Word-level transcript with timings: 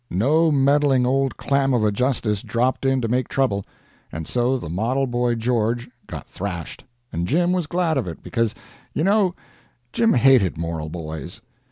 No 0.09 0.51
meddling 0.51 1.05
old 1.05 1.37
clam 1.37 1.75
of 1.75 1.83
a 1.83 1.91
justice 1.91 2.41
dropped 2.41 2.87
in 2.87 3.01
to 3.01 3.07
make 3.07 3.27
trouble, 3.27 3.63
and 4.11 4.25
so 4.25 4.57
the 4.57 4.67
model 4.67 5.05
boy 5.05 5.35
George 5.35 5.91
got 6.07 6.25
thrashed, 6.25 6.83
and 7.13 7.27
Jim 7.27 7.51
was 7.51 7.67
glad 7.67 7.99
of 7.99 8.07
it 8.07 8.23
because, 8.23 8.55
you 8.95 9.03
know, 9.03 9.35
Jim 9.93 10.13
hated 10.15 10.57
moral 10.57 10.89
boys. 10.89 11.41